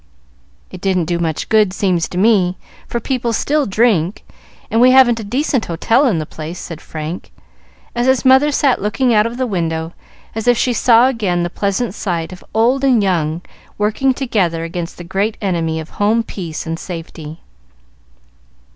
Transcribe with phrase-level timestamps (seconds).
[0.71, 2.57] "It didn't do much good, seems to me,
[2.87, 4.25] for people still drink,
[4.71, 7.31] and we haven't a decent hotel in the place," said Frank,
[7.95, 9.93] as his mother sat looking out of the window
[10.33, 13.43] as if she saw again the pleasant sight of old and young
[13.77, 17.41] working together against the great enemy of home peace and safety.